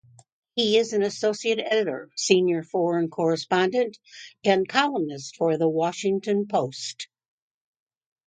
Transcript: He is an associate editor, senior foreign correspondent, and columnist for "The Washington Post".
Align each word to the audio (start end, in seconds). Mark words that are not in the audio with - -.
He 0.55 0.79
is 0.79 0.93
an 0.93 1.03
associate 1.03 1.59
editor, 1.59 2.09
senior 2.15 2.63
foreign 2.63 3.07
correspondent, 3.11 3.99
and 4.43 4.67
columnist 4.67 5.35
for 5.37 5.59
"The 5.59 5.69
Washington 5.69 6.47
Post". 6.47 7.07